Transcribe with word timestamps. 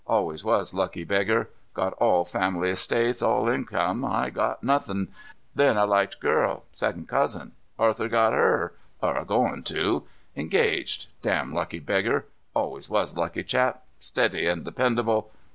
Always 0.07 0.43
was 0.43 0.73
lucky 0.73 1.03
beggar. 1.03 1.51
Got 1.75 1.93
all 1.93 2.25
family 2.25 2.71
estates, 2.71 3.21
all 3.21 3.47
income, 3.47 4.03
I 4.03 4.31
got 4.31 4.63
nothing. 4.63 5.09
Then 5.53 5.77
I 5.77 5.83
liked 5.83 6.19
girl. 6.19 6.63
Second 6.73 7.07
cousin. 7.07 7.51
Arthur 7.77 8.07
got 8.09 8.33
her, 8.33 8.73
or 8.99 9.23
goin' 9.25 9.61
to. 9.65 10.05
Engaged. 10.35 11.05
Damn 11.21 11.53
lucky 11.53 11.77
beggar. 11.79 12.25
Always 12.55 12.89
was 12.89 13.15
lucky 13.15 13.43
chap. 13.43 13.83
Steady 13.99 14.47
and 14.47 14.65
dependable. 14.65 15.31